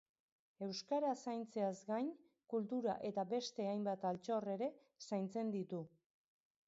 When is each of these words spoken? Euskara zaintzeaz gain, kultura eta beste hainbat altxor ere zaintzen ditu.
Euskara 0.67 1.11
zaintzeaz 1.25 1.73
gain, 1.89 2.09
kultura 2.53 2.95
eta 3.11 3.27
beste 3.37 3.69
hainbat 3.73 4.09
altxor 4.13 4.51
ere 4.55 4.71
zaintzen 5.11 5.53
ditu. 5.59 5.83